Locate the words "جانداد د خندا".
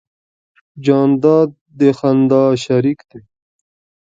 0.85-2.43